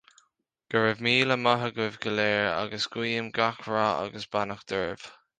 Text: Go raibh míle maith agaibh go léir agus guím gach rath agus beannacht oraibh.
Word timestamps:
Go 0.73 0.79
raibh 0.83 1.01
míle 1.07 1.33
maith 1.41 1.65
agaibh 1.65 1.99
go 2.05 2.13
léir 2.19 2.47
agus 2.61 2.87
guím 2.95 3.27
gach 3.35 3.61
rath 3.75 4.01
agus 4.07 4.27
beannacht 4.33 4.75
oraibh. 4.79 5.05